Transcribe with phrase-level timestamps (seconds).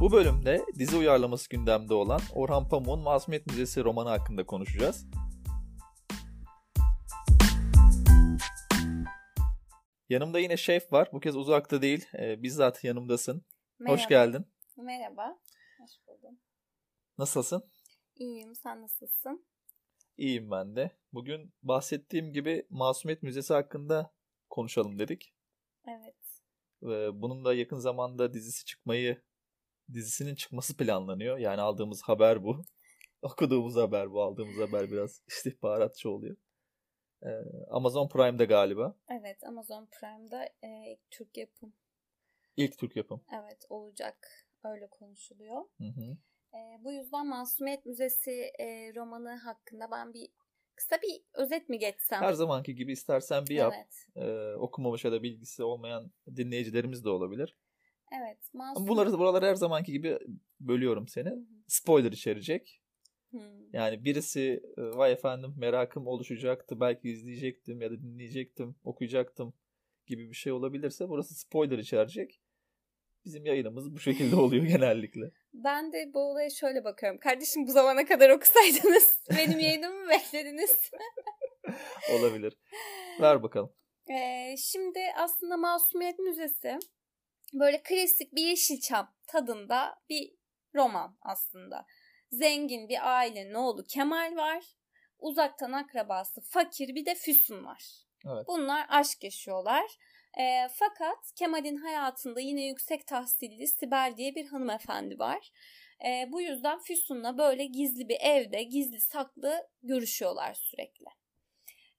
[0.00, 5.06] Bu bölümde dizi uyarlaması gündemde olan Orhan Pamuk'un Masumiyet Müzesi romanı hakkında konuşacağız.
[10.08, 11.08] Yanımda yine şef var.
[11.12, 12.06] Bu kez uzakta değil.
[12.18, 13.44] Ee, bizzat yanımdasın.
[13.78, 13.96] Merhaba.
[13.96, 14.46] Hoş geldin.
[14.76, 15.38] Merhaba.
[15.78, 16.38] Hoş buldum.
[17.18, 17.70] Nasılsın?
[18.14, 18.54] İyiyim.
[18.54, 19.46] Sen nasılsın?
[20.16, 20.90] İyiyim ben de.
[21.12, 24.14] Bugün bahsettiğim gibi Masumiyet Müzesi hakkında
[24.50, 25.34] konuşalım dedik.
[25.88, 26.16] Evet.
[26.82, 29.22] Ve bunun da yakın zamanda dizisi çıkmayı,
[29.92, 31.38] dizisinin çıkması planlanıyor.
[31.38, 32.62] Yani aldığımız haber bu.
[33.22, 34.22] Okuduğumuz haber bu.
[34.22, 36.36] Aldığımız haber biraz istihbaratçı oluyor.
[37.22, 37.28] Ee,
[37.70, 38.96] Amazon Prime'de galiba.
[39.10, 39.44] Evet.
[39.44, 41.72] Amazon Prime'da e, Türk yapım.
[42.56, 43.20] İlk Türk yapım.
[43.32, 43.66] Evet.
[43.68, 44.28] Olacak.
[44.64, 45.62] Öyle konuşuluyor.
[45.78, 46.16] Hı hı.
[46.56, 50.28] E, bu yüzden Masumiyet Müzesi e, romanı hakkında ben bir
[50.76, 52.22] kısa bir özet mi geçsem?
[52.22, 53.74] Her zamanki gibi istersen bir yap.
[53.76, 54.06] Evet.
[54.16, 57.56] Ee, okumamış ya da bilgisi olmayan dinleyicilerimiz de olabilir.
[58.20, 58.38] Evet.
[58.52, 58.88] Masum...
[58.88, 60.18] bunları buraları her zamanki gibi
[60.60, 61.32] bölüyorum seni.
[61.66, 62.80] Spoiler içerecek.
[63.72, 69.54] Yani birisi e, vay efendim merakım oluşacaktı belki izleyecektim ya da dinleyecektim okuyacaktım
[70.06, 72.40] gibi bir şey olabilirse burası spoiler içerecek.
[73.24, 75.30] Bizim yayınımız bu şekilde oluyor genellikle.
[75.54, 77.18] Ben de bu olaya şöyle bakıyorum.
[77.18, 80.90] Kardeşim bu zamana kadar okusaydınız benim yayınımı mı beklediniz?
[82.18, 82.56] Olabilir.
[83.20, 83.72] Ver bakalım.
[84.10, 86.78] Ee, şimdi aslında Masumiyet Müzesi
[87.52, 90.34] böyle klasik bir Yeşilçam tadında bir
[90.74, 91.86] roman aslında.
[92.30, 94.64] Zengin bir ailenin oğlu Kemal var.
[95.18, 97.84] Uzaktan akrabası fakir bir de Füsun var.
[98.26, 98.44] Evet.
[98.48, 99.84] Bunlar aşk yaşıyorlar.
[100.40, 105.50] Ee, fakat Kemal'in hayatında yine yüksek tahsilli Sibel diye bir hanımefendi var.
[106.06, 111.06] Ee, bu yüzden Füsun'la böyle gizli bir evde gizli saklı görüşüyorlar sürekli.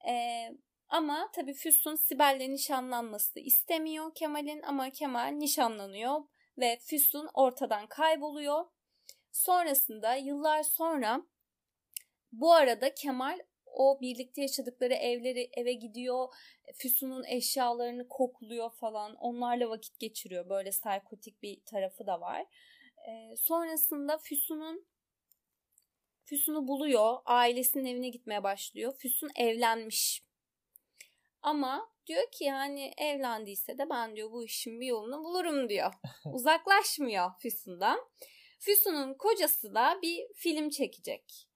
[0.10, 0.52] Ee,
[0.90, 6.22] ama tabii Füsun Sibel'le nişanlanması istemiyor Kemal'in ama Kemal nişanlanıyor
[6.58, 8.66] ve Füsun ortadan kayboluyor.
[9.32, 11.22] Sonrasında yıllar sonra
[12.32, 16.34] bu arada Kemal o birlikte yaşadıkları evleri eve gidiyor.
[16.76, 19.16] Füsun'un eşyalarını kokluyor falan.
[19.16, 20.50] Onlarla vakit geçiriyor.
[20.50, 22.46] Böyle psikotik bir tarafı da var.
[23.08, 24.88] Ee, sonrasında Füsun'un
[26.26, 27.18] Füsun'u buluyor.
[27.26, 28.94] Ailesinin evine gitmeye başlıyor.
[28.98, 30.27] Füsun evlenmiş.
[31.48, 35.94] Ama diyor ki yani evlendiyse de ben diyor bu işin bir yolunu bulurum diyor.
[36.34, 38.00] Uzaklaşmıyor Füsun'dan.
[38.60, 41.48] Füsun'un kocası da bir film çekecek.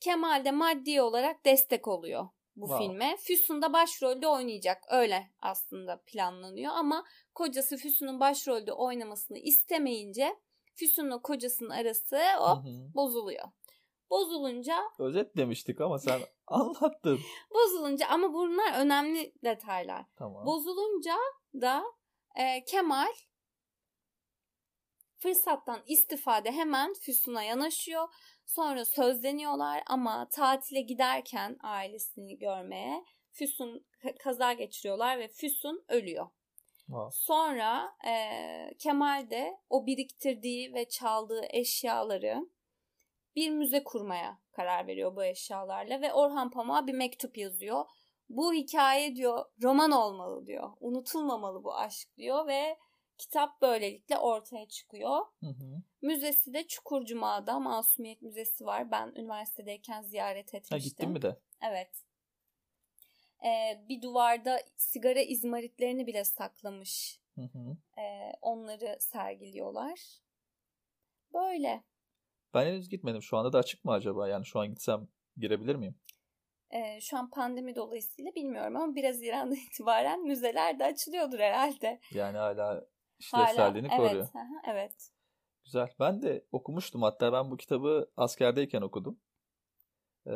[0.00, 2.86] Kemal de maddi olarak destek oluyor bu Wow.
[2.86, 3.16] filme.
[3.16, 4.84] Füsun da başrolde oynayacak.
[4.90, 7.04] Öyle aslında planlanıyor ama
[7.34, 10.36] kocası Füsun'un başrolde oynamasını istemeyince
[10.74, 12.94] Füsun'la kocasının arası hı.
[12.94, 13.48] bozuluyor.
[14.10, 16.20] Bozulunca Özet demiştik ama sen
[16.54, 17.18] anlattın.
[17.54, 20.04] bozulunca ama bunlar önemli detaylar.
[20.16, 20.46] Tamam.
[20.46, 21.16] Bozulunca
[21.54, 21.84] da
[22.36, 23.12] e, Kemal
[25.18, 28.08] fırsattan istifade hemen Füsun'a yanaşıyor.
[28.46, 36.26] Sonra sözleniyorlar ama tatile giderken ailesini görmeye Füsun ka- kaza geçiriyorlar ve Füsun ölüyor.
[36.86, 37.10] Wow.
[37.12, 42.50] Sonra e, Kemal de o biriktirdiği ve çaldığı eşyaları
[43.36, 47.84] bir müze kurmaya karar veriyor bu eşyalarla ve Orhan Pamuk'a bir mektup yazıyor.
[48.28, 50.70] Bu hikaye diyor roman olmalı diyor.
[50.80, 52.76] Unutulmamalı bu aşk diyor ve
[53.18, 55.20] kitap böylelikle ortaya çıkıyor.
[55.40, 55.82] Hı hı.
[56.02, 58.90] Müzesi de Çukurcuma'da Masumiyet Müzesi var.
[58.90, 60.90] Ben üniversitedeyken ziyaret Ha, etmiştim.
[60.90, 61.36] gittin mi de?
[61.62, 61.90] Evet.
[63.44, 67.20] Ee, bir duvarda sigara izmaritlerini bile saklamış.
[67.34, 67.76] Hı hı.
[68.00, 70.20] Ee, onları sergiliyorlar.
[71.34, 71.82] Böyle.
[72.56, 73.22] Ben henüz gitmedim.
[73.22, 74.28] Şu anda da açık mı acaba?
[74.28, 75.94] Yani şu an gitsem girebilir miyim?
[76.70, 82.00] Ee, şu an pandemi dolayısıyla bilmiyorum ama biraz İran'dan itibaren müzeler de açılıyordur herhalde.
[82.10, 82.86] Yani hala
[83.18, 84.14] işlevselliğini Hala, koruyor.
[84.14, 85.10] Evet, hı hı, evet.
[85.64, 85.88] Güzel.
[86.00, 87.02] Ben de okumuştum.
[87.02, 89.20] Hatta ben bu kitabı askerdeyken okudum.
[90.26, 90.30] Ee,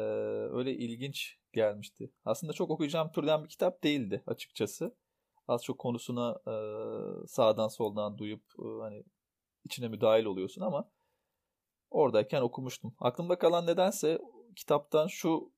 [0.53, 2.13] öyle ilginç gelmişti.
[2.25, 4.97] Aslında çok okuyacağım türden bir kitap değildi açıkçası.
[5.49, 6.55] Az çok konusuna e,
[7.27, 9.05] sağdan soldan duyup e, hani
[9.65, 10.91] içine müdahil oluyorsun ama
[11.91, 12.95] oradayken okumuştum.
[12.99, 14.19] Aklımda kalan nedense
[14.57, 15.53] kitaptan şu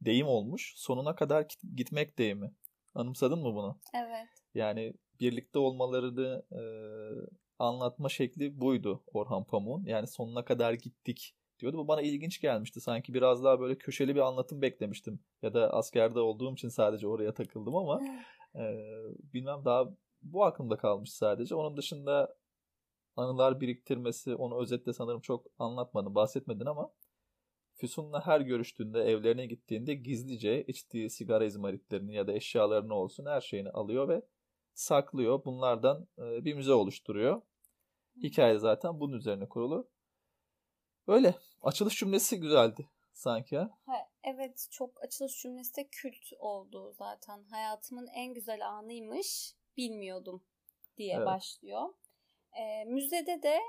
[0.00, 0.72] deyim olmuş.
[0.76, 2.52] Sonuna kadar git- gitmek deyimi.
[2.94, 3.78] Anımsadın mı bunu?
[3.94, 4.28] Evet.
[4.54, 6.60] Yani birlikte olmalarını e,
[7.58, 9.84] anlatma şekli buydu Orhan Pamuk'un.
[9.84, 11.76] Yani sonuna kadar gittik diyordu.
[11.78, 12.80] Bu bana ilginç gelmişti.
[12.80, 15.20] Sanki biraz daha böyle köşeli bir anlatım beklemiştim.
[15.42, 18.00] Ya da askerde olduğum için sadece oraya takıldım ama
[18.54, 18.62] e,
[19.34, 19.84] bilmem daha
[20.22, 21.54] bu aklımda kalmış sadece.
[21.54, 22.36] Onun dışında
[23.16, 26.92] anılar biriktirmesi, onu özetle sanırım çok anlatmadın, bahsetmedin ama
[27.74, 33.70] Füsun'la her görüştüğünde, evlerine gittiğinde gizlice içtiği sigara izmaritlerini ya da eşyalarını olsun her şeyini
[33.70, 34.22] alıyor ve
[34.74, 35.44] saklıyor.
[35.44, 37.42] Bunlardan e, bir müze oluşturuyor.
[38.22, 39.88] Hikaye zaten bunun üzerine kurulu.
[41.06, 41.34] Öyle.
[41.62, 43.78] Açılış cümlesi güzeldi sanki ha.
[43.86, 47.44] ha evet çok açılış cümlesi de kült oldu zaten.
[47.50, 50.42] Hayatımın en güzel anıymış bilmiyordum
[50.96, 51.26] diye evet.
[51.26, 51.88] başlıyor.
[52.58, 53.60] E, müzede de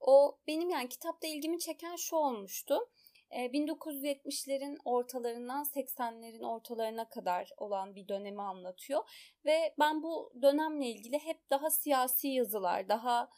[0.00, 2.88] o benim yani kitapta ilgimi çeken şu olmuştu.
[3.32, 9.00] 1970'lerin ortalarından 80'lerin ortalarına kadar olan bir dönemi anlatıyor
[9.44, 13.30] ve ben bu dönemle ilgili hep daha siyasi yazılar, daha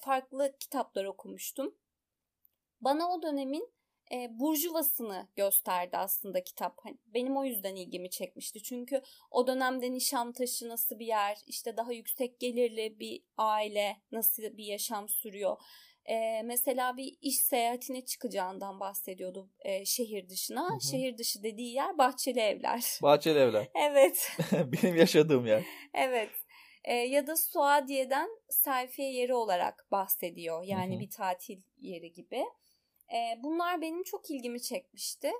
[0.00, 1.74] farklı kitaplar okumuştum.
[2.80, 3.72] Bana o dönemin
[4.12, 6.78] e, burjuvasını gösterdi aslında kitap.
[6.82, 8.62] Hani benim o yüzden ilgimi çekmişti.
[8.62, 14.64] Çünkü o dönemde Nişantaşı nasıl bir yer, işte daha yüksek gelirli bir aile nasıl bir
[14.64, 15.56] yaşam sürüyor.
[16.08, 20.70] E, mesela bir iş seyahatine çıkacağından bahsediyordu e, şehir dışına.
[20.70, 20.90] Hı hı.
[20.90, 22.98] Şehir dışı dediği yer Bahçeli Evler.
[23.02, 23.68] Bahçeli Evler.
[23.74, 24.32] evet.
[24.52, 25.64] benim yaşadığım yer.
[25.94, 26.30] Evet.
[26.84, 30.62] E, ya da Suadiye'den selfie yeri olarak bahsediyor.
[30.62, 31.00] Yani hı hı.
[31.00, 32.44] bir tatil yeri gibi.
[33.12, 35.32] E, bunlar benim çok ilgimi çekmişti.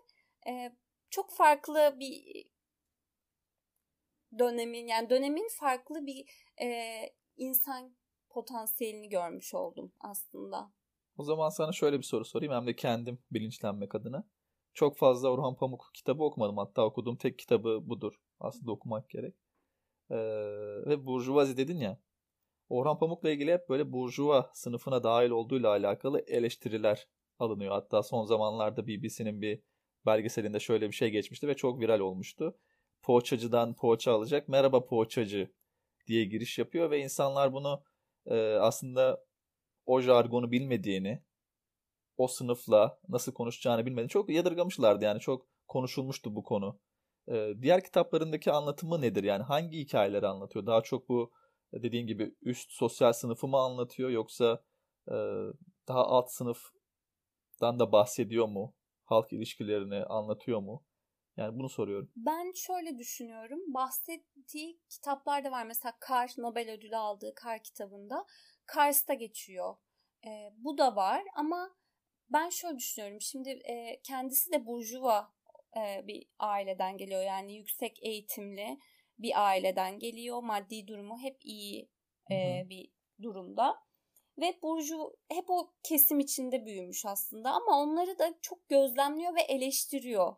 [0.48, 0.72] E,
[1.10, 2.44] çok farklı bir
[4.38, 6.24] dönemin yani dönemin farklı bir
[6.62, 6.98] e,
[7.36, 7.96] insan
[8.28, 10.72] potansiyelini görmüş oldum aslında.
[11.16, 14.24] O zaman sana şöyle bir soru sorayım hem de kendim bilinçlenmek adına.
[14.74, 16.58] Çok fazla Orhan Pamuk kitabı okumadım.
[16.58, 18.14] Hatta okuduğum tek kitabı budur.
[18.40, 19.34] Aslında okumak gerek.
[20.10, 20.16] Ee,
[20.86, 22.00] ve Burjuvazi dedin ya.
[22.68, 27.72] Orhan Pamuk'la ilgili hep böyle burjuva sınıfına dahil olduğuyla alakalı eleştiriler alınıyor.
[27.72, 29.62] Hatta son zamanlarda BBC'nin bir
[30.06, 32.58] belgeselinde şöyle bir şey geçmişti ve çok viral olmuştu.
[33.02, 34.48] Poğaçacıdan poğaça alacak.
[34.48, 35.52] Merhaba poğaçacı
[36.06, 37.82] diye giriş yapıyor ve insanlar bunu
[38.26, 39.24] e, aslında
[39.86, 41.22] o jargonu bilmediğini,
[42.16, 45.04] o sınıfla nasıl konuşacağını bilmediğini çok yadırgamışlardı.
[45.04, 46.80] Yani çok konuşulmuştu bu konu.
[47.28, 49.24] E, diğer kitaplarındaki anlatımı nedir?
[49.24, 50.66] Yani hangi hikayeleri anlatıyor?
[50.66, 51.32] Daha çok bu
[51.72, 54.62] dediğin gibi üst sosyal sınıfı mı anlatıyor yoksa
[55.08, 55.14] e,
[55.88, 56.58] daha alt sınıf
[57.60, 58.74] dan da bahsediyor mu?
[59.04, 60.84] Halk ilişkilerini anlatıyor mu?
[61.36, 62.12] Yani bunu soruyorum.
[62.16, 63.60] Ben şöyle düşünüyorum.
[63.74, 65.64] Bahsettiği kitaplar da var.
[65.66, 68.26] Mesela Kar Nobel ödülü aldığı Kar kitabında
[68.66, 69.76] Kars'ta geçiyor.
[70.26, 71.76] E, bu da var ama
[72.30, 73.20] ben şöyle düşünüyorum.
[73.20, 75.32] Şimdi e, kendisi de burjuva
[75.76, 77.22] e, bir aileden geliyor.
[77.22, 78.78] Yani yüksek eğitimli
[79.18, 80.42] bir aileden geliyor.
[80.42, 81.90] Maddi durumu hep iyi
[82.30, 82.90] e, bir
[83.22, 83.87] durumda
[84.38, 90.36] ve Burcu hep o kesim içinde büyümüş aslında ama onları da çok gözlemliyor ve eleştiriyor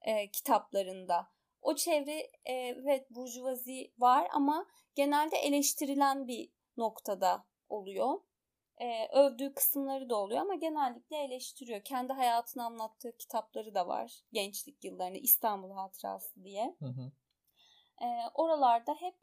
[0.00, 1.28] e, kitaplarında.
[1.62, 8.20] O çevre e, evet burjuvazi var ama genelde eleştirilen bir noktada oluyor.
[8.78, 11.84] E, övdüğü kısımları da oluyor ama genellikle eleştiriyor.
[11.84, 14.22] Kendi hayatını anlattığı kitapları da var.
[14.32, 16.76] Gençlik yıllarını İstanbul Hatırası diye.
[16.78, 17.12] Hı hı.
[18.04, 19.14] E, oralarda hep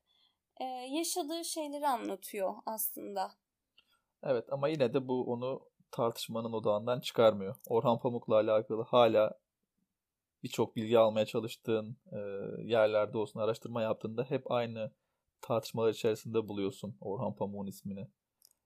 [0.58, 3.32] e, yaşadığı şeyleri anlatıyor aslında.
[4.24, 7.56] Evet ama yine de bu onu tartışmanın odağından çıkarmıyor.
[7.68, 9.40] Orhan Pamuk'la alakalı hala
[10.44, 12.18] birçok bilgi almaya çalıştığın e,
[12.64, 14.92] yerlerde olsun araştırma yaptığında hep aynı
[15.42, 18.08] tartışmalar içerisinde buluyorsun Orhan Pamuk'un ismini.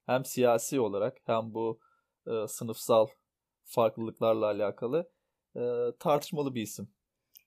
[0.06, 1.80] Hem siyasi olarak hem bu
[2.28, 3.07] e, sınıfsal
[3.63, 5.10] farklılıklarla alakalı
[5.56, 5.62] e,
[6.00, 6.88] tartışmalı bir isim.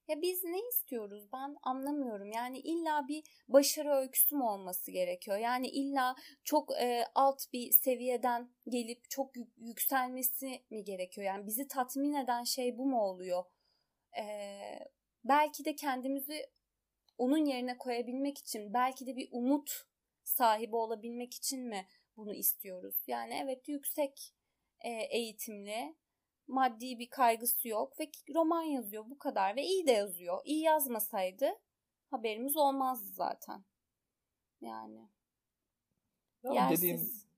[0.08, 2.32] Ya biz ne istiyoruz ben anlamıyorum.
[2.32, 5.36] Yani illa bir başarı öyküsü mü olması gerekiyor?
[5.38, 11.26] Yani illa çok e, alt bir seviyeden gelip çok yükselmesi mi gerekiyor?
[11.26, 13.44] Yani bizi tatmin eden şey bu mu oluyor?
[14.18, 14.24] E,
[15.24, 16.46] belki de kendimizi
[17.18, 19.86] onun yerine koyabilmek için, belki de bir umut
[20.24, 21.86] sahibi olabilmek için mi
[22.16, 22.96] bunu istiyoruz?
[23.06, 24.34] Yani evet yüksek
[24.80, 25.94] e, eğitimli
[26.48, 30.40] maddi bir kaygısı yok ve roman yazıyor bu kadar ve iyi de yazıyor.
[30.44, 31.50] İyi yazmasaydı
[32.10, 33.64] haberimiz olmazdı zaten.
[34.60, 35.08] Yani.
[36.42, 36.82] Ya yersiz.
[36.82, 37.28] dediğim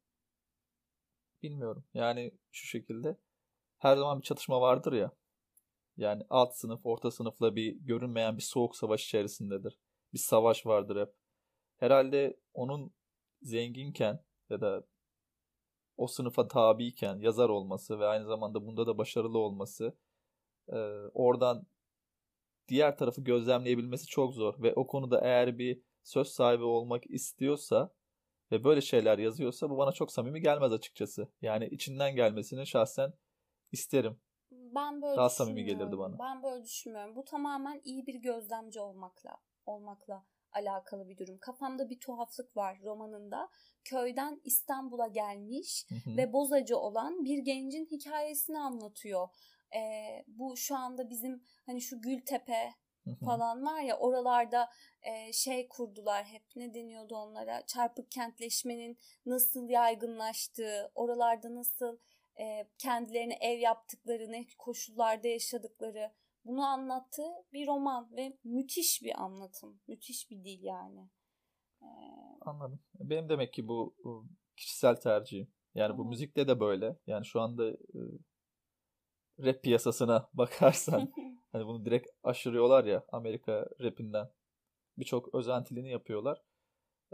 [1.43, 1.85] bilmiyorum.
[1.95, 3.17] Yani şu şekilde
[3.79, 5.13] her zaman bir çatışma vardır ya.
[5.97, 9.79] Yani alt sınıf, orta sınıfla bir görünmeyen bir soğuk savaş içerisindedir.
[10.13, 11.15] Bir savaş vardır hep.
[11.77, 12.95] Herhalde onun
[13.43, 14.87] zenginken ya da
[16.01, 19.97] o sınıfa tabiyken yazar olması ve aynı zamanda bunda da başarılı olması
[20.69, 20.77] e,
[21.15, 21.67] oradan
[22.69, 27.93] diğer tarafı gözlemleyebilmesi çok zor ve o konuda eğer bir söz sahibi olmak istiyorsa
[28.53, 31.29] ve böyle şeyler yazıyorsa bu bana çok samimi gelmez açıkçası.
[31.43, 33.13] Yani içinden gelmesini şahsen
[33.73, 34.21] isterim.
[34.51, 36.19] Ben böyle Daha samimi gelirdi bana.
[36.19, 37.17] Ben böyle düşünmüyorum.
[37.17, 41.39] Bu tamamen iyi bir gözlemci olmakla olmakla alakalı bir durum.
[41.39, 43.49] Kafamda bir tuhaflık var romanında.
[43.85, 46.17] Köyden İstanbul'a gelmiş hı hı.
[46.17, 49.29] ve bozacı olan bir gencin hikayesini anlatıyor.
[49.75, 52.75] Ee, bu şu anda bizim hani şu Gültepe
[53.25, 54.69] falan var ya oralarda
[55.03, 61.99] e, şey kurdular hep ne deniyordu onlara çarpık kentleşmenin nasıl yaygınlaştığı oralarda nasıl
[62.41, 66.13] e, kendilerine ev yaptıkları ne koşullarda yaşadıkları
[66.51, 71.11] bunu anlattığı bir roman ve müthiş bir anlatım müthiş bir dil yani.
[71.83, 71.87] Ee,
[72.41, 72.81] Anladım.
[73.01, 75.49] Benim demek ki bu, bu kişisel tercihim.
[75.75, 76.97] Yani bu müzikte de böyle.
[77.07, 78.01] Yani şu anda e,
[79.39, 81.13] rap piyasasına bakarsan
[81.53, 84.29] hani bunu direkt aşırıyorlar ya Amerika rapinden.
[84.99, 86.43] Birçok özentilini yapıyorlar.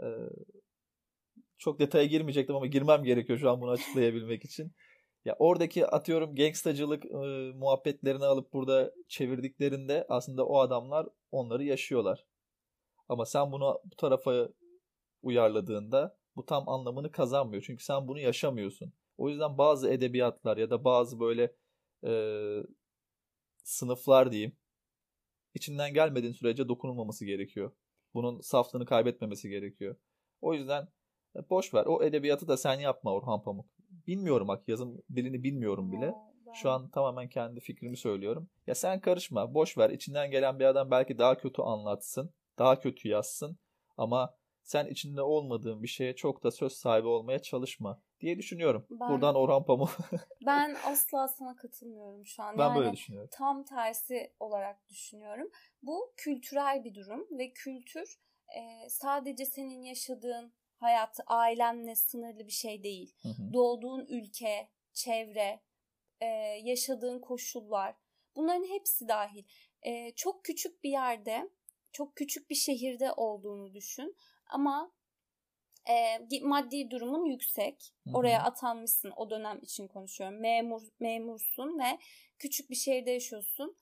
[0.01, 0.05] Ee,
[1.57, 4.71] çok detaya girmeyecektim ama girmem gerekiyor şu an bunu açıklayabilmek için.
[5.27, 7.17] Ya oradaki atıyorum gangstacılık e,
[7.55, 12.25] muhabbetlerini alıp burada çevirdiklerinde aslında o adamlar onları yaşıyorlar.
[13.09, 14.49] Ama sen bunu bu tarafa
[15.23, 17.63] uyarladığında bu tam anlamını kazanmıyor.
[17.67, 18.93] Çünkü sen bunu yaşamıyorsun.
[19.17, 21.55] O yüzden bazı edebiyatlar ya da bazı böyle
[22.05, 22.11] e,
[23.63, 24.57] sınıflar diyeyim
[25.53, 27.71] içinden gelmediğin sürece dokunulmaması gerekiyor.
[28.13, 29.95] Bunun saflığını kaybetmemesi gerekiyor.
[30.41, 30.87] O yüzden
[31.35, 31.85] e, boş ver.
[31.85, 33.76] O edebiyatı da sen yapma Orhan Pamuk.
[34.07, 36.13] Bilmiyorum bak yazım dilini bilmiyorum bile.
[36.53, 38.49] Şu an tamamen kendi fikrimi söylüyorum.
[38.67, 39.53] Ya sen karışma.
[39.53, 39.89] Boş ver.
[39.89, 42.33] İçinden gelen bir adam belki daha kötü anlatsın.
[42.59, 43.57] Daha kötü yazsın.
[43.97, 48.87] Ama sen içinde olmadığın bir şeye çok da söz sahibi olmaya çalışma diye düşünüyorum.
[48.89, 49.97] Ben, Buradan Orhan Pamuk.
[50.45, 52.57] ben asla sana katılmıyorum şu an.
[52.57, 53.29] Ben yani böyle düşünüyorum.
[53.33, 55.47] Tam tersi olarak düşünüyorum.
[55.83, 58.19] Bu kültürel bir durum ve kültür
[58.57, 63.15] e, sadece senin yaşadığın hayat ailenle sınırlı bir şey değil.
[63.21, 63.53] Hı hı.
[63.53, 65.61] Doğduğun ülke, çevre,
[66.21, 66.25] e,
[66.63, 67.95] yaşadığın koşullar
[68.35, 69.43] bunların hepsi dahil.
[69.81, 71.49] E, çok küçük bir yerde,
[71.91, 74.15] çok küçük bir şehirde olduğunu düşün
[74.49, 74.91] ama
[75.89, 77.93] e, maddi durumun yüksek.
[78.03, 78.17] Hı-hı.
[78.17, 80.39] Oraya atanmışsın o dönem için konuşuyorum.
[80.39, 81.99] Memur memursun ve
[82.39, 83.77] küçük bir şehirde yaşıyorsun.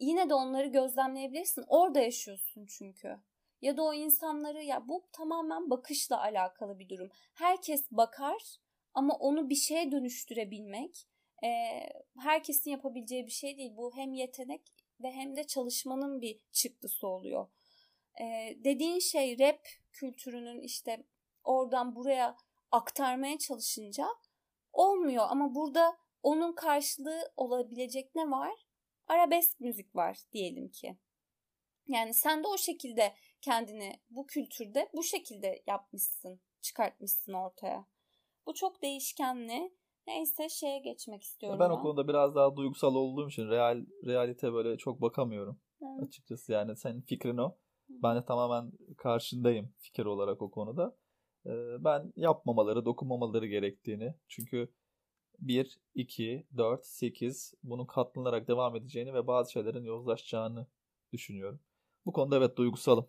[0.00, 1.64] Yine de onları gözlemleyebilirsin.
[1.68, 3.16] Orada yaşıyorsun çünkü.
[3.60, 7.10] Ya da o insanları ya bu tamamen bakışla alakalı bir durum.
[7.34, 8.60] Herkes bakar
[8.94, 11.06] ama onu bir şeye dönüştürebilmek
[11.44, 11.48] e,
[12.18, 13.76] herkesin yapabileceği bir şey değil.
[13.76, 17.48] Bu hem yetenek ve hem de çalışmanın bir çıktısı oluyor.
[18.20, 21.04] E, dediğin şey rap kültürünün işte
[21.44, 22.36] oradan buraya
[22.70, 24.06] aktarmaya çalışınca
[24.72, 28.66] olmuyor ama burada onun karşılığı olabilecek ne var?
[29.06, 30.96] Arabesk müzik var diyelim ki.
[31.88, 37.86] Yani sen de o şekilde kendini bu kültürde bu şekilde yapmışsın, çıkartmışsın ortaya.
[38.46, 39.74] Bu çok değişkenli.
[40.06, 41.60] Neyse şeye geçmek istiyorum.
[41.60, 45.60] Ben o konuda biraz daha duygusal olduğum için real realite böyle çok bakamıyorum.
[45.82, 46.08] Evet.
[46.08, 47.56] Açıkçası yani senin fikrin o.
[47.88, 50.96] Ben de tamamen karşındayım fikir olarak o konuda.
[51.46, 54.72] Ee, ben yapmamaları, dokunmamaları gerektiğini çünkü
[55.38, 60.66] 1, 2, 4, 8 bunun katlanarak devam edeceğini ve bazı şeylerin yozlaşacağını
[61.12, 61.60] düşünüyorum.
[62.06, 63.08] Bu konuda evet duygusalım.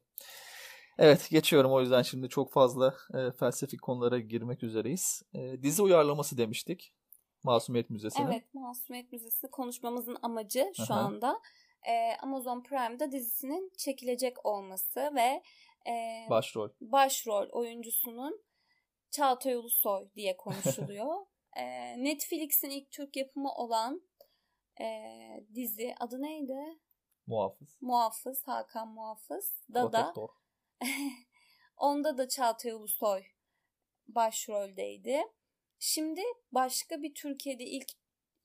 [0.97, 5.23] Evet geçiyorum o yüzden şimdi çok fazla e, felsefik konulara girmek üzereyiz.
[5.33, 6.93] E, dizi uyarlaması demiştik.
[7.43, 8.25] Masumiyet Müzesi'ne.
[8.25, 10.99] Evet Masumiyet Müzesi konuşmamızın amacı şu Aha.
[10.99, 11.41] anda
[11.87, 15.43] e, Amazon Prime'da dizisinin çekilecek olması ve
[15.91, 18.41] e, başrol başrol oyuncusunun
[19.11, 21.15] Çağatay Ulusoy diye konuşuluyor.
[21.57, 21.63] e,
[22.03, 24.01] Netflix'in ilk Türk yapımı olan
[24.81, 24.85] e,
[25.55, 26.79] dizi adı neydi?
[27.31, 27.77] Muhafız.
[27.81, 29.53] Muhafız, Hakan Muhafız.
[29.73, 30.13] Da
[31.77, 33.23] Onda da Çağatay Ulusoy
[34.07, 35.21] başroldeydi.
[35.79, 36.21] Şimdi
[36.51, 37.91] başka bir Türkiye'de ilk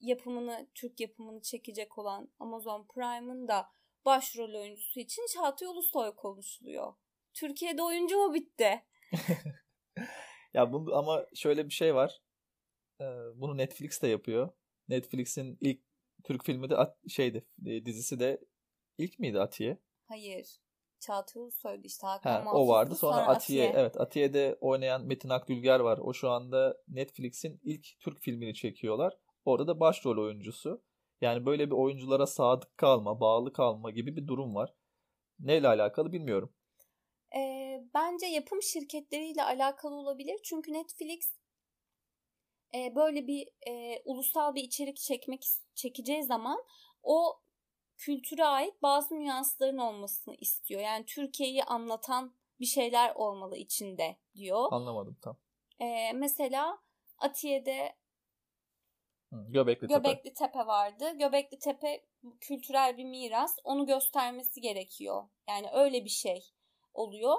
[0.00, 3.68] yapımını, Türk yapımını çekecek olan Amazon Prime'ın da
[4.04, 6.94] başrol oyuncusu için Çağatay Ulusoy konuşuluyor.
[7.34, 8.84] Türkiye'de oyuncu mu bitti?
[10.54, 12.22] ya bunu ama şöyle bir şey var.
[13.00, 14.52] Ee, bunu Netflix de yapıyor.
[14.88, 15.80] Netflix'in ilk
[16.24, 16.76] Türk filmi de
[17.08, 18.40] şeydi, e, dizisi de
[18.98, 19.78] ilk miydi Atiye?
[20.08, 20.60] Hayır.
[21.00, 22.06] Çağatay Ulusoy'du işte.
[22.06, 22.94] Hakan ha, o vardı.
[22.94, 23.68] Sonra, sonra Atiye.
[23.68, 23.82] Atiye.
[23.82, 25.98] Evet Atiye'de oynayan Metin Akdülger var.
[25.98, 29.18] O şu anda Netflix'in ilk Türk filmini çekiyorlar.
[29.44, 30.82] Orada da başrol oyuncusu.
[31.20, 34.74] Yani böyle bir oyunculara sadık kalma, bağlı kalma gibi bir durum var.
[35.38, 36.54] Neyle alakalı bilmiyorum.
[37.36, 37.40] E,
[37.94, 40.40] bence yapım şirketleriyle alakalı olabilir.
[40.44, 41.36] Çünkü Netflix
[42.74, 46.58] e, böyle bir e, ulusal bir içerik çekmek çekeceği zaman
[47.02, 47.40] o
[48.06, 50.80] kültüre ait bazı nüansların olmasını istiyor.
[50.80, 54.68] Yani Türkiye'yi anlatan bir şeyler olmalı içinde diyor.
[54.70, 55.36] Anlamadım tam.
[55.80, 56.78] E, mesela
[57.18, 57.96] Atiye'de
[59.32, 60.34] Göbekli, Göbekli Tepe.
[60.34, 61.18] Tepe vardı.
[61.18, 62.04] Göbekli Tepe
[62.40, 63.58] kültürel bir miras.
[63.64, 65.28] Onu göstermesi gerekiyor.
[65.48, 66.44] Yani öyle bir şey
[66.94, 67.36] oluyor.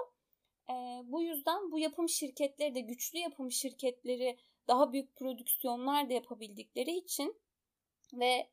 [0.69, 6.91] E, bu yüzden bu yapım şirketleri de güçlü yapım şirketleri daha büyük prodüksiyonlar da yapabildikleri
[6.91, 7.41] için
[8.13, 8.49] ve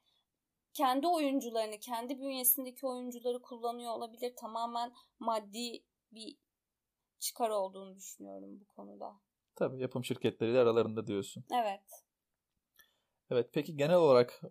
[0.75, 4.33] kendi oyuncularını, kendi bünyesindeki oyuncuları kullanıyor olabilir.
[4.37, 6.37] Tamamen maddi bir
[7.19, 9.21] çıkar olduğunu düşünüyorum bu konuda.
[9.55, 11.45] Tabii yapım şirketleriyle aralarında diyorsun.
[11.53, 12.05] Evet.
[13.31, 14.43] Evet peki genel olarak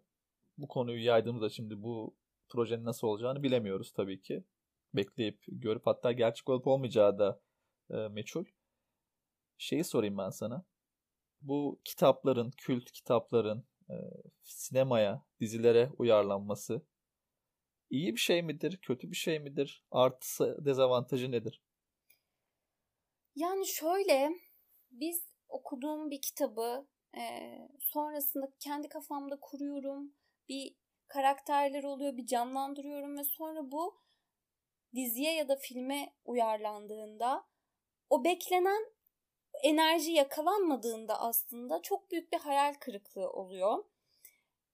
[0.57, 2.15] bu konuyu yaydığımızda şimdi bu
[2.49, 4.43] projenin nasıl olacağını bilemiyoruz tabii ki.
[4.93, 7.41] Bekleyip görüp hatta gerçek olup olmayacağı da
[7.89, 8.45] e, meçhul.
[9.57, 10.65] Şeyi sorayım ben sana.
[11.41, 13.95] Bu kitapların, kült kitapların e,
[14.43, 16.81] sinemaya, dizilere uyarlanması
[17.89, 19.83] iyi bir şey midir, kötü bir şey midir?
[19.91, 21.61] Artısı, dezavantajı nedir?
[23.35, 24.29] Yani şöyle,
[24.91, 26.87] biz okuduğum bir kitabı
[27.17, 27.21] e,
[27.79, 30.13] sonrasında kendi kafamda kuruyorum.
[30.49, 30.75] Bir
[31.07, 34.01] karakterler oluyor, bir canlandırıyorum ve sonra bu
[34.95, 37.45] diziye ya da filme uyarlandığında
[38.09, 38.85] o beklenen
[39.63, 43.83] enerji yakalanmadığında aslında çok büyük bir hayal kırıklığı oluyor.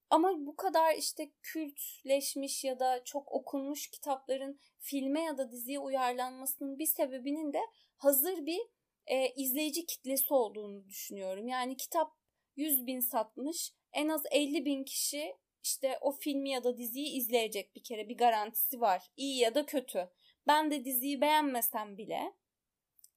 [0.10, 6.80] Ama bu kadar işte kültleşmiş ya da çok okunmuş kitapların filme ya da diziye uyarlanmasının
[6.80, 7.62] bir sebebinin de
[7.98, 8.60] hazır bir
[9.08, 11.48] e, izleyici kitlesi olduğunu düşünüyorum.
[11.48, 12.12] Yani kitap
[12.56, 17.76] 100 bin satmış en az 50 bin kişi işte o filmi ya da diziyi izleyecek
[17.76, 19.12] bir kere bir garantisi var.
[19.18, 20.10] İyi ya da kötü.
[20.48, 22.34] Ben de diziyi beğenmesem bile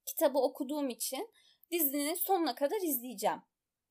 [0.06, 1.30] kitabı okuduğum için
[1.72, 3.42] dizinin sonuna kadar izleyeceğim.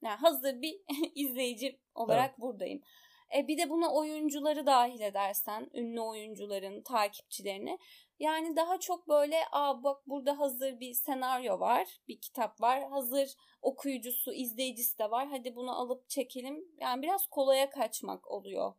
[0.02, 0.82] Yani hazır bir
[1.16, 2.42] izleyici olarak evet.
[2.42, 2.82] buradayım.
[3.38, 7.80] E bir de buna oyuncuları dahil edersen, ünlü oyuncuların takipçilerini.
[8.20, 12.90] Yani daha çok böyle aa bak burada hazır bir senaryo var, bir kitap var.
[12.90, 13.30] Hazır
[13.62, 15.28] okuyucusu, izleyicisi de var.
[15.28, 16.66] Hadi bunu alıp çekelim.
[16.80, 18.74] Yani biraz kolaya kaçmak oluyor.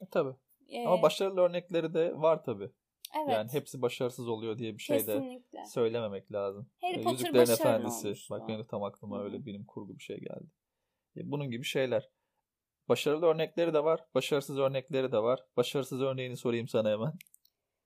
[0.00, 0.34] E, tabii.
[0.68, 2.70] Ee, Ama başarılı örnekleri de var tabii.
[3.16, 3.28] Evet.
[3.32, 5.58] Yani hepsi başarısız oluyor diye bir şey Kesinlikle.
[5.58, 6.70] de söylememek lazım.
[6.80, 8.06] Harry Potter Yüzüklerin Efendisi.
[8.06, 8.34] Olmuştu.
[8.34, 9.24] Bak benim tam aklıma Hı-hı.
[9.24, 10.50] öyle bilim kurgu bir şey geldi.
[11.16, 12.10] Bunun gibi şeyler.
[12.88, 15.40] Başarılı örnekleri de var, başarısız örnekleri de var.
[15.56, 17.12] Başarısız örneğini sorayım sana hemen.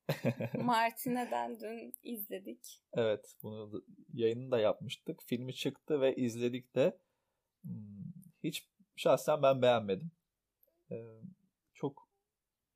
[0.64, 2.82] Martine'den dün izledik.
[2.92, 5.22] Evet, bunu yayını da yapmıştık.
[5.22, 6.98] Filmi çıktı ve izledik de
[7.62, 8.12] hmm,
[8.44, 10.10] hiç şahsen ben beğenmedim.
[10.90, 10.94] Ee,
[11.74, 12.08] çok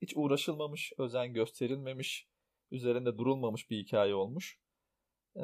[0.03, 2.28] hiç uğraşılmamış, özen gösterilmemiş,
[2.71, 4.59] üzerinde durulmamış bir hikaye olmuş.
[5.37, 5.43] Ee,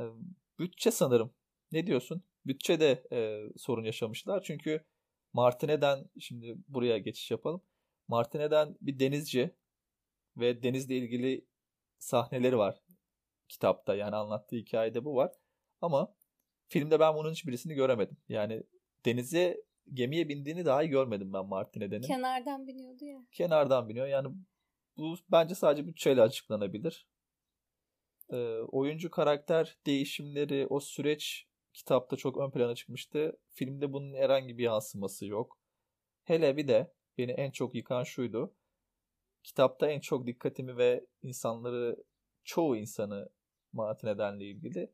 [0.59, 1.35] bütçe sanırım.
[1.73, 2.23] Ne diyorsun?
[2.47, 4.43] Bütçede e, sorun yaşamışlar.
[4.43, 4.85] Çünkü
[5.33, 7.63] Martine'den şimdi buraya geçiş yapalım.
[8.09, 9.55] Martine'den bir denizci
[10.37, 11.47] ve denizle ilgili
[11.99, 12.81] sahneleri var
[13.49, 13.95] kitapta.
[13.95, 15.33] Yani anlattığı hikayede bu var.
[15.81, 16.15] Ama
[16.69, 18.17] filmde ben bunun hiçbirisini göremedim.
[18.29, 18.63] Yani
[19.05, 22.03] denize gemiye bindiğini daha iyi görmedim ben Martine'denin.
[22.03, 23.27] Kenardan biniyordu ya.
[23.33, 24.07] Kenardan biniyor.
[24.07, 24.29] Yani
[24.97, 27.07] bu bence sadece bütçeyle açıklanabilir.
[28.31, 33.39] Ee, oyuncu karakter değişimleri, o süreç kitapta çok ön plana çıkmıştı.
[33.49, 35.59] Filmde bunun herhangi bir yansıması yok.
[36.25, 38.55] Hele bir de beni en çok yıkan şuydu.
[39.43, 42.05] Kitapta en çok dikkatimi ve insanları,
[42.45, 43.29] çoğu insanı
[43.73, 44.93] Martin Eden'le ilgili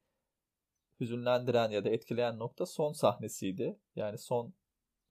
[1.01, 3.79] hüzünlendiren ya da etkileyen nokta son sahnesiydi.
[3.97, 4.55] Yani son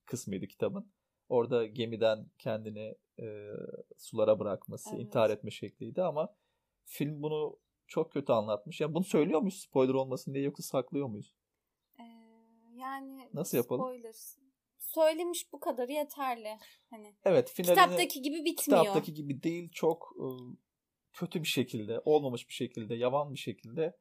[0.06, 0.92] kısmıydı kitabın.
[1.30, 3.50] Orada gemiden kendini e,
[3.98, 5.02] sulara bırakması, evet.
[5.02, 6.36] intihar etme şekliydi ama
[6.86, 8.82] film bunu çok kötü anlatmış.
[8.82, 11.34] Ya yani bunu söylüyor muyuz spoiler olmasın diye yoksa saklıyor muyuz?
[12.80, 13.82] Yani nasıl yapalım?
[13.82, 14.16] Spoiler.
[14.80, 16.58] Söylemiş bu kadarı yeterli.
[16.90, 18.82] Hani Evet, finalini kitaptaki gibi bitmiyor.
[18.82, 20.58] Kitaptaki gibi değil, çok ıı,
[21.14, 23.98] kötü bir şekilde, olmamış bir şekilde, yavan bir şekilde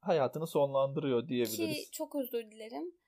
[0.00, 1.76] hayatını sonlandırıyor diyebiliriz.
[1.76, 2.98] Ki çok özür dilerim.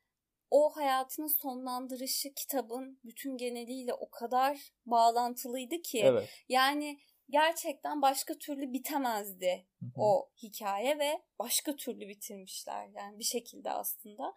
[0.50, 6.00] O hayatını sonlandırışı kitabın bütün geneliyle o kadar bağlantılıydı ki.
[6.04, 6.30] Evet.
[6.48, 6.98] Yani
[7.30, 9.90] gerçekten başka türlü bitemezdi Hı-hı.
[9.96, 14.34] o hikaye ve başka türlü bitirmişler yani bir şekilde aslında.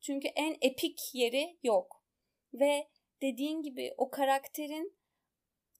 [0.00, 2.04] Çünkü en epik yeri yok.
[2.54, 2.88] Ve
[3.22, 4.98] dediğin gibi o karakterin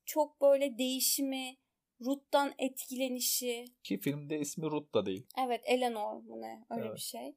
[0.05, 1.57] çok böyle değişimi,
[2.00, 3.64] Ruth'tan etkilenişi.
[3.83, 5.26] Ki filmde ismi Ruth da değil.
[5.46, 6.96] Evet Eleanor mu ne öyle evet.
[6.96, 7.37] bir şey.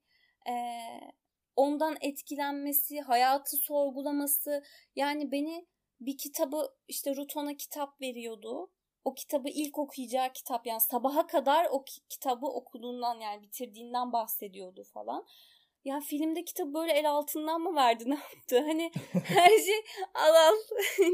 [0.49, 0.81] Ee,
[1.55, 4.63] ondan etkilenmesi, hayatı sorgulaması
[4.95, 5.67] yani beni
[5.99, 8.71] bir kitabı işte Ruth ona kitap veriyordu
[9.05, 15.25] o kitabı ilk okuyacağı kitap yani sabaha kadar o kitabı okuduğundan yani bitirdiğinden bahsediyordu falan.
[15.85, 18.59] Ya filmde kitabı böyle el altından mı verdi ne yaptı?
[18.59, 18.91] Hani
[19.23, 19.81] her şey
[20.13, 20.55] al al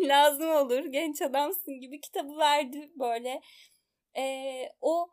[0.07, 3.41] lazım olur genç adamsın gibi kitabı verdi böyle.
[4.17, 5.09] Ee, o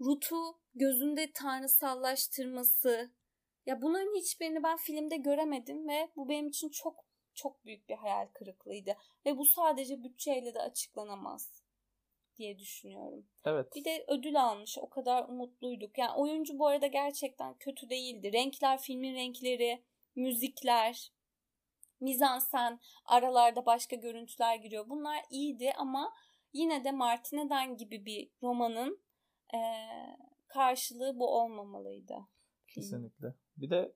[0.00, 3.10] Ruth'u gözünde tanrısallaştırması
[3.66, 8.26] ya bunların hiçbirini ben filmde göremedim ve bu benim için çok çok büyük bir hayal
[8.34, 8.96] kırıklığıydı.
[9.26, 11.63] Ve bu sadece bütçeyle de açıklanamaz
[12.38, 13.26] diye düşünüyorum.
[13.44, 13.74] Evet.
[13.76, 14.78] Bir de ödül almış.
[14.78, 15.98] O kadar umutluyduk.
[15.98, 18.32] Yani oyuncu bu arada gerçekten kötü değildi.
[18.32, 19.84] Renkler, filmin renkleri,
[20.16, 21.12] müzikler.
[22.00, 24.88] mizansen, aralarda başka görüntüler giriyor.
[24.88, 26.14] Bunlar iyiydi ama
[26.52, 29.00] yine de Martin Eden gibi bir romanın
[29.54, 29.58] e,
[30.46, 32.14] karşılığı bu olmamalıydı.
[32.68, 33.34] Kesinlikle.
[33.56, 33.94] Bir de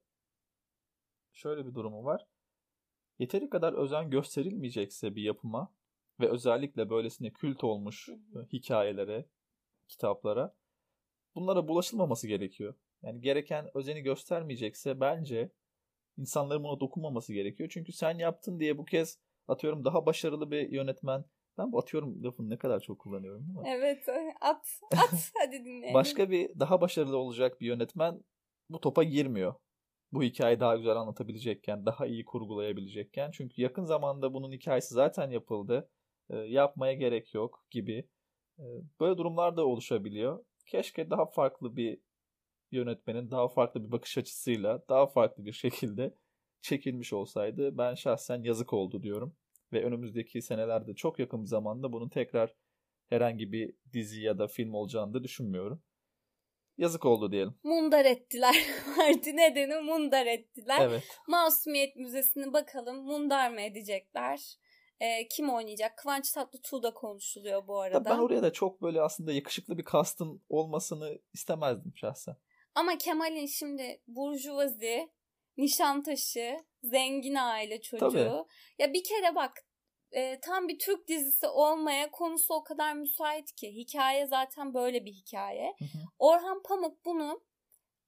[1.33, 2.27] şöyle bir durumu var.
[3.18, 5.74] Yeteri kadar özen gösterilmeyecekse bir yapıma
[6.20, 8.09] ve özellikle böylesine kült olmuş
[8.52, 9.26] hikayelere,
[9.88, 10.54] kitaplara
[11.35, 12.74] bunlara bulaşılmaması gerekiyor.
[13.02, 15.50] Yani gereken özeni göstermeyecekse bence
[16.16, 17.68] insanların buna dokunmaması gerekiyor.
[17.72, 21.24] Çünkü sen yaptın diye bu kez atıyorum daha başarılı bir yönetmen
[21.59, 23.64] ben bu atıyorum lafını ne kadar çok kullanıyorum değil mi?
[23.66, 24.09] Evet
[24.40, 25.94] at at hadi dinleyelim.
[25.94, 28.24] Başka bir daha başarılı olacak bir yönetmen
[28.70, 29.54] bu topa girmiyor.
[30.12, 33.31] Bu hikayeyi daha güzel anlatabilecekken, daha iyi kurgulayabilecekken.
[33.31, 35.90] Çünkü yakın zamanda bunun hikayesi zaten yapıldı.
[36.31, 38.09] E, yapmaya gerek yok gibi.
[38.59, 38.64] E,
[39.01, 40.45] böyle durumlar da oluşabiliyor.
[40.67, 41.99] Keşke daha farklı bir
[42.71, 46.14] yönetmenin daha farklı bir bakış açısıyla, daha farklı bir şekilde
[46.61, 49.37] çekilmiş olsaydı ben şahsen yazık oldu diyorum.
[49.73, 52.55] Ve önümüzdeki senelerde çok yakın bir zamanda bunun tekrar
[53.09, 55.83] herhangi bir dizi ya da film olacağını da düşünmüyorum.
[56.79, 57.55] Yazık oldu diyelim.
[57.62, 58.55] Mundar ettiler.
[58.97, 60.81] Martin nedeni mundar ettiler.
[60.81, 61.03] Evet.
[61.29, 64.59] Masumiyet Müzesi'ni bakalım mundar mı edecekler?
[65.00, 65.98] Ee, kim oynayacak?
[65.98, 68.04] Kıvanç Tatlıtuğ da konuşuluyor bu arada.
[68.04, 72.37] Ben oraya da çok böyle aslında yakışıklı bir kastın olmasını istemezdim şahsen.
[72.74, 75.11] Ama Kemal'in şimdi burjuvazi,
[75.56, 78.11] nişantaşı, zengin aile çocuğu.
[78.11, 78.44] Tabii.
[78.78, 79.68] Ya bir kere bak
[80.12, 83.74] e, tam bir Türk dizisi olmaya konusu o kadar müsait ki.
[83.74, 85.74] Hikaye zaten böyle bir hikaye.
[85.78, 85.98] Hı hı.
[86.18, 87.40] Orhan Pamuk bunu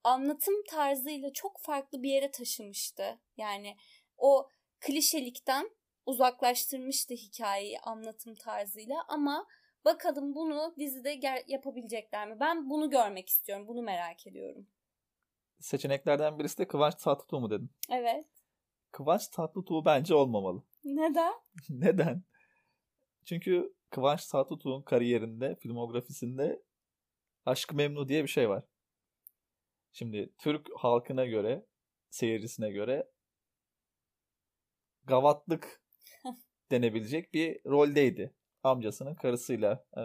[0.05, 3.21] anlatım tarzıyla çok farklı bir yere taşımıştı.
[3.37, 3.77] Yani
[4.17, 4.49] o
[4.81, 5.71] klişelikten
[6.07, 9.47] uzaklaştırmıştı hikayeyi anlatım tarzıyla ama
[9.85, 12.41] bakalım bunu dizide ger- yapabilecekler mi?
[12.41, 13.69] Ben bunu görmek istiyorum.
[13.69, 14.67] Bunu merak ediyorum.
[15.61, 17.71] Seçeneklerden birisi de Kıvanç Tatlıtuğ mu dedin?
[17.91, 18.27] Evet.
[18.93, 20.63] Kıvanç Tatlıtuğ bence olmamalı.
[20.85, 21.35] Neden?
[21.69, 22.23] Neden?
[23.25, 26.63] Çünkü Kıvanç Tatlıtuğ'un kariyerinde, filmografisinde
[27.47, 28.65] Aşk Memnu diye bir şey var.
[29.93, 31.67] Şimdi Türk halkına göre,
[32.11, 33.11] seyircisine göre
[35.05, 35.83] gavatlık
[36.71, 38.35] denebilecek bir roldeydi.
[38.63, 40.03] Amcasının karısıyla e,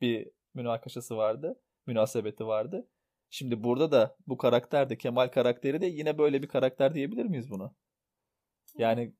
[0.00, 2.88] bir münakaşası vardı, münasebeti vardı.
[3.30, 7.50] Şimdi burada da bu karakter de Kemal karakteri de yine böyle bir karakter diyebilir miyiz
[7.50, 7.74] buna?
[8.78, 9.14] Yani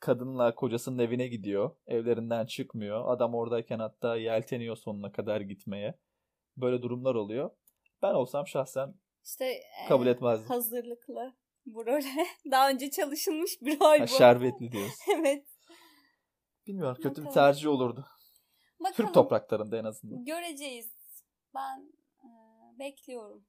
[0.00, 1.76] kadınla kocasının evine gidiyor.
[1.86, 3.04] Evlerinden çıkmıyor.
[3.14, 5.94] Adam oradayken hatta yelteniyor sonuna kadar gitmeye.
[6.56, 7.50] Böyle durumlar oluyor.
[8.02, 10.48] Ben olsam şahsen işte kabul etmezdim.
[10.48, 11.34] Hazırlıklı
[11.66, 12.26] bu role.
[12.50, 14.06] Daha önce çalışılmış bir rol bu.
[14.06, 14.94] şerbetli diyoruz.
[15.18, 15.46] evet.
[16.66, 17.28] Bilmiyorum kötü Bakalım.
[17.28, 18.06] bir tercih olurdu.
[18.80, 18.96] Bakalım.
[18.96, 20.24] Türk topraklarında en azından.
[20.24, 20.92] Göreceğiz.
[21.54, 21.92] Ben
[22.24, 22.28] e,
[22.78, 23.44] bekliyorum.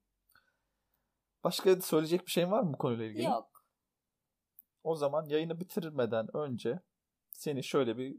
[1.44, 3.24] Başka söyleyecek bir şeyin var mı bu konuyla ilgili?
[3.24, 3.64] Yok.
[4.84, 6.80] O zaman yayını bitirmeden önce
[7.32, 8.16] seni şöyle bir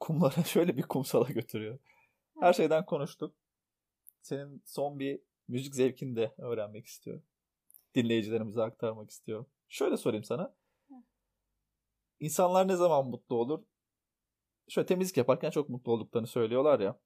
[0.00, 1.78] kumlara, şöyle bir kumsala götürüyor.
[2.40, 3.34] Her şeyden konuştuk.
[4.22, 7.24] Senin son bir müzik zevkini de öğrenmek istiyorum.
[7.94, 9.46] Dinleyicilerimize aktarmak istiyorum.
[9.68, 10.54] Şöyle sorayım sana.
[12.22, 13.64] İnsanlar ne zaman mutlu olur?
[14.68, 17.00] Şöyle temizlik yaparken çok mutlu olduklarını söylüyorlar ya.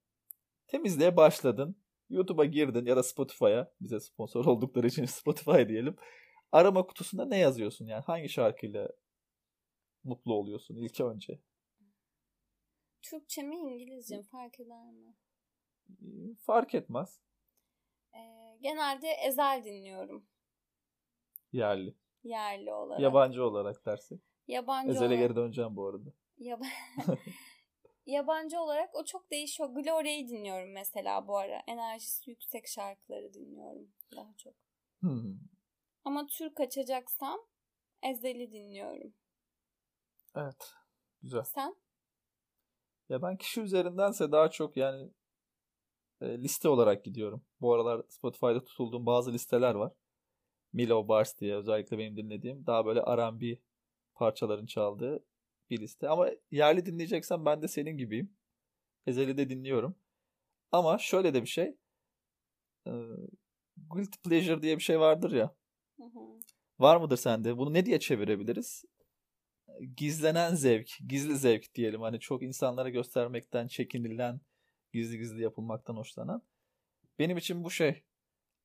[0.67, 1.75] Temizliğe başladın.
[2.09, 3.71] YouTube'a girdin ya da Spotify'a.
[3.81, 5.97] Bize sponsor oldukları için Spotify diyelim
[6.51, 8.89] arama kutusunda ne yazıyorsun yani hangi şarkıyla
[10.03, 11.39] mutlu oluyorsun ilk önce?
[13.01, 15.15] Türkçe mi İngilizce mi fark eder mi?
[16.45, 17.21] Fark etmez.
[18.13, 20.27] Ee, genelde Ezel dinliyorum.
[21.51, 21.95] Yerli.
[22.23, 23.01] Yerli olarak.
[23.01, 24.21] Yabancı olarak dersin.
[24.47, 25.19] Yabancı Ezel'e olarak...
[25.19, 26.13] geri döneceğim bu arada.
[26.37, 26.61] Yab...
[28.05, 29.69] Yabancı olarak o çok değişiyor.
[29.69, 31.63] Gloria'yı dinliyorum mesela bu ara.
[31.67, 34.53] Enerjisi yüksek şarkıları dinliyorum daha çok.
[34.99, 35.35] Hmm.
[36.03, 37.39] Ama Türk açacaksam
[38.03, 39.13] Ezel'i dinliyorum.
[40.35, 40.73] Evet.
[41.21, 41.43] Güzel.
[41.43, 41.75] Sen?
[43.09, 45.09] Ya ben kişi üzerindense daha çok yani
[46.21, 47.45] e, liste olarak gidiyorum.
[47.61, 49.93] Bu aralar Spotify'da tutulduğum bazı listeler var.
[50.73, 53.57] Milo Bars diye özellikle benim dinlediğim daha böyle R&B
[54.17, 55.23] parçaların çaldığı
[55.69, 56.09] bir liste.
[56.09, 58.37] Ama yerli dinleyeceksen ben de senin gibiyim.
[59.07, 59.95] Ezel'i de dinliyorum.
[60.71, 61.75] Ama şöyle de bir şey.
[62.87, 62.91] E,
[63.87, 65.55] guilty pleasure diye bir şey vardır ya.
[66.79, 67.57] Var mıdır sende?
[67.57, 68.85] Bunu ne diye çevirebiliriz?
[69.97, 72.01] Gizlenen zevk, gizli zevk diyelim.
[72.01, 74.41] Hani çok insanlara göstermekten çekinilen,
[74.93, 76.41] gizli gizli yapılmaktan hoşlanan.
[77.19, 78.03] Benim için bu şey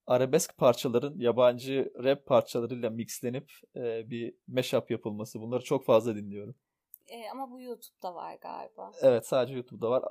[0.07, 5.41] arabesk parçaların yabancı rap parçalarıyla mixlenip e, bir mashup yapılması.
[5.41, 6.55] Bunları çok fazla dinliyorum.
[7.09, 8.93] E, ama bu YouTube'da var galiba.
[9.03, 10.05] Evet sadece YouTube'da var.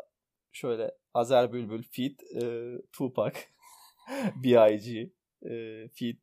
[0.52, 3.40] Şöyle Azer Bülbül, Feat, e, Tupac,
[4.44, 5.10] B.I.G.,
[5.46, 6.18] e, Feat,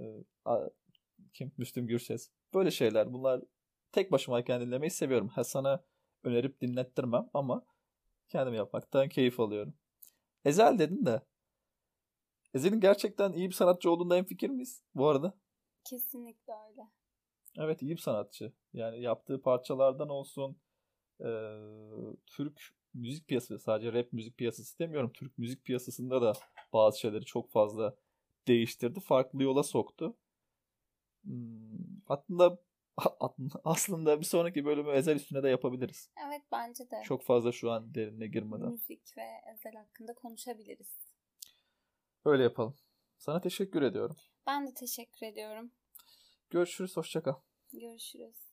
[0.00, 0.70] ee,
[1.32, 1.52] kim?
[1.58, 2.30] Müslüm Gürses.
[2.54, 3.12] Böyle şeyler.
[3.12, 3.42] Bunlar
[3.92, 5.28] tek başımayken dinlemeyi seviyorum.
[5.28, 5.84] Ha sana
[6.24, 7.66] önerip dinlettirmem ama
[8.28, 9.74] kendim yapmaktan keyif alıyorum.
[10.44, 11.22] Ezel dedin de
[12.54, 15.34] Ezel'in gerçekten iyi bir sanatçı olduğunda en fikir miyiz bu arada?
[15.84, 16.88] Kesinlikle öyle.
[17.58, 18.52] Evet iyi bir sanatçı.
[18.72, 20.56] Yani yaptığı parçalardan olsun
[21.20, 21.28] e,
[22.26, 25.12] Türk müzik piyasası sadece rap müzik piyasası demiyorum.
[25.12, 26.32] Türk müzik piyasasında da
[26.72, 27.96] bazı şeyleri çok fazla
[28.48, 29.00] değiştirdi.
[29.00, 30.16] Farklı yola soktu.
[31.24, 32.58] Hmm, aslında
[33.64, 36.10] aslında bir sonraki bölümü Ezel üstüne de yapabiliriz.
[36.26, 37.02] Evet bence de.
[37.04, 38.68] Çok fazla şu an derinine girmeden.
[38.68, 40.96] Müzik ve Ezel hakkında konuşabiliriz.
[42.24, 42.76] Öyle yapalım.
[43.18, 44.16] Sana teşekkür ediyorum.
[44.46, 45.72] Ben de teşekkür ediyorum.
[46.50, 46.96] Görüşürüz.
[46.96, 47.34] Hoşçakal.
[47.72, 48.49] Görüşürüz.